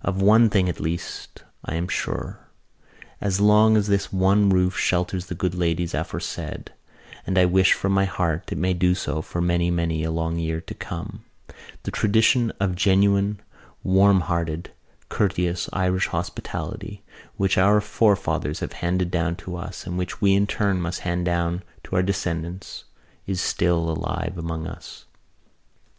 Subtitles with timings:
[0.00, 2.40] Of one thing, at least, I am sure.
[3.20, 8.06] As long as this one roof shelters the good ladies aforesaid—and I wish from my
[8.06, 12.50] heart it may do so for many and many a long year to come—the tradition
[12.58, 13.42] of genuine
[13.82, 14.72] warm hearted
[15.10, 17.04] courteous Irish hospitality,
[17.36, 21.26] which our forefathers have handed down to us and which we in turn must hand
[21.26, 22.84] down to our descendants,
[23.26, 25.04] is still alive among us."